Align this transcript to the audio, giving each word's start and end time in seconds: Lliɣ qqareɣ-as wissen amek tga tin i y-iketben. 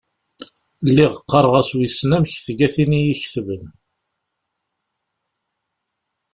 Lliɣ 0.87 1.13
qqareɣ-as 1.23 1.71
wissen 1.77 2.11
amek 2.17 2.33
tga 2.45 2.67
tin 2.73 2.91
i 2.99 3.01
y-iketben. 3.07 3.63